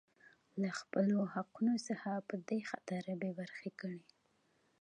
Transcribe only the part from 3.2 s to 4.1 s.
بـرخـې کـړي.